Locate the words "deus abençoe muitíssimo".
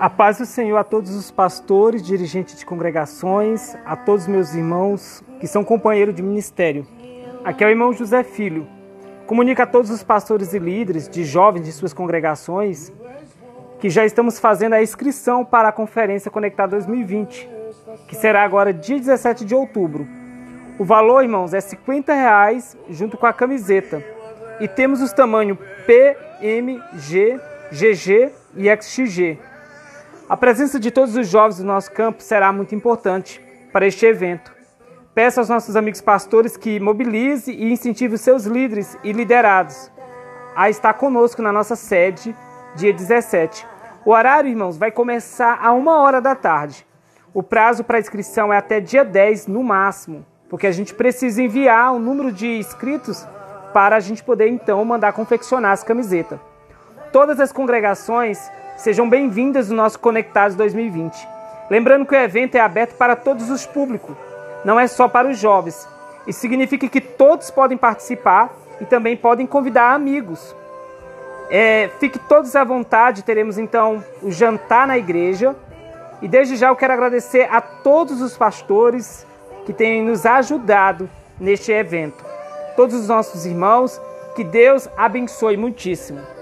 84.42-86.39